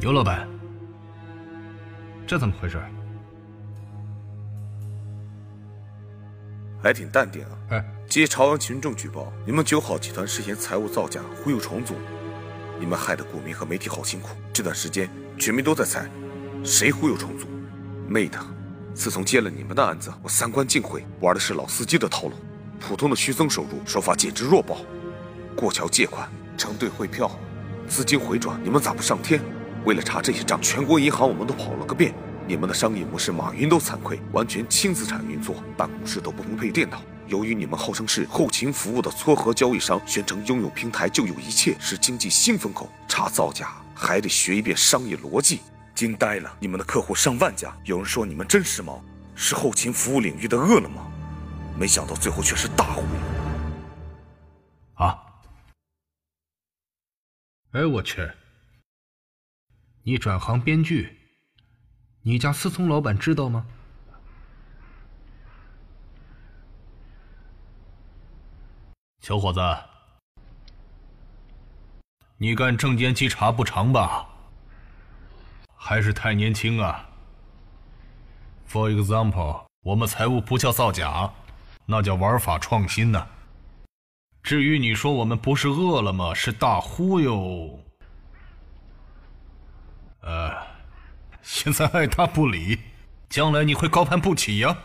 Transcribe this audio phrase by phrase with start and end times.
[0.00, 0.46] 尤老板，
[2.26, 2.78] 这怎么回事？
[6.82, 7.50] 还挺淡定啊！
[7.70, 11.94] 哎，接朝阳群众举报，你们九好集团涉嫌财务造假、忽悠重组，
[12.78, 14.36] 你们害得股民和媒体好辛苦。
[14.52, 15.08] 这段时间，
[15.38, 16.06] 全民都在猜，
[16.62, 17.46] 谁忽悠重组？
[18.08, 18.38] 妹的！
[18.94, 22.34] 自从接了你们的案子，我三观尽毁，玩的是老司机的套路，
[22.78, 24.78] 普通的虚增收入手法简直弱爆，
[25.56, 27.30] 过桥借款、承兑汇票、
[27.88, 29.40] 资金回转，你们咋不上天？
[29.84, 32.14] 为了查这些账，全国银行我们都跑了个遍。
[32.46, 37.02] 你们的商业模式，马云都惭愧，完全轻资产运作，办公室都不能配电脑。
[37.26, 42.88] 由于你们号称是后勤服务的撮合交易商，宣称拥有平台就有一切，是经济新风口。
[43.08, 45.60] 查造假还得学一遍商业逻辑，
[45.94, 46.56] 惊呆了！
[46.58, 49.00] 你们的客户上万家，有人说你们真时髦，
[49.36, 51.12] 是后勤服务领域的饿了么，
[51.78, 53.08] 没想到最后却是大忽悠。
[54.94, 55.22] 啊！
[57.72, 58.28] 哎，我去！
[60.02, 61.16] 你转行编剧？
[62.22, 63.66] 你家思聪老板知道吗？
[69.20, 69.60] 小伙子，
[72.36, 74.28] 你干证监稽查不长吧？
[75.86, 77.10] 还是太年轻啊
[78.70, 81.30] ？For example，我们财务不叫造假，
[81.84, 83.26] 那叫玩法创新呢。
[84.42, 87.78] 至于你说我们不是饿了么，是大忽悠，
[90.22, 90.56] 呃。
[91.42, 92.78] 现在爱搭不理，
[93.28, 94.78] 将来你会高攀不起呀！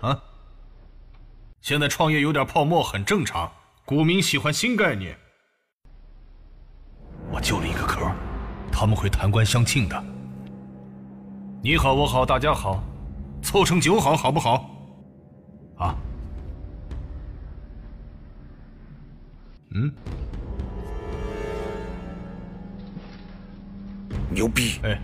[0.00, 0.22] 啊！
[1.60, 3.52] 现在创业有点泡沫很正常，
[3.84, 5.18] 股民喜欢新概念。
[7.30, 8.10] 我救了一个壳，
[8.72, 10.02] 他们会弹冠相庆的。
[11.62, 12.82] 你好，我好，大家好，
[13.42, 14.70] 凑成九好，好不好？
[15.76, 15.94] 啊？
[19.74, 19.92] 嗯？
[24.30, 24.80] 牛逼！
[24.84, 24.98] 哎。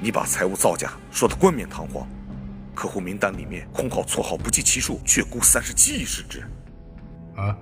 [0.00, 2.06] 你把财务造假说的冠冕堂皇，
[2.72, 6.40] 客户名单里面空号错号不计其数，却估三十七亿市值。
[7.34, 7.58] 啊！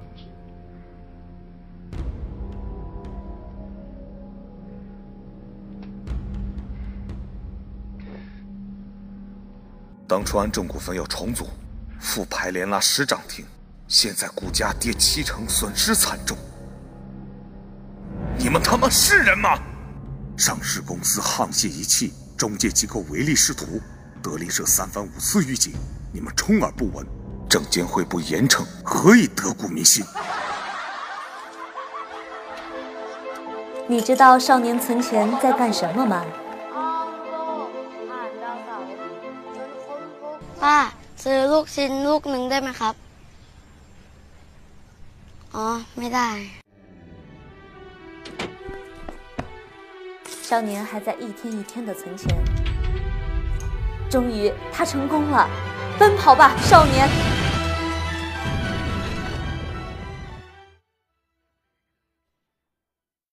[10.11, 11.47] 当初安正股份要重组，
[12.01, 13.47] 复牌连拉十涨停，
[13.87, 16.37] 现在股价跌七成，损失惨重。
[18.37, 19.51] 你们他妈是人吗？
[20.37, 22.13] 上市公司沆瀣一气。
[22.37, 23.81] 中介机构唯利是图，
[24.21, 25.75] 德林社三番五次预警，
[26.13, 27.07] 你们充耳不闻。
[27.49, 30.05] 证监会不严惩，何以得股民心？
[33.87, 36.25] 你知道少年存钱在干什么吗？
[40.62, 40.66] 爸，
[41.24, 42.96] ซื้อลูกชิ้นลูกหนึ่งได้ไหมครับ
[45.56, 45.66] อ๋อ
[45.98, 46.30] ไม่ได้
[50.48, 52.24] 少年还在一天一天的存钱，
[54.10, 55.50] 终于他成功了，
[55.98, 57.39] 奔跑吧，少年！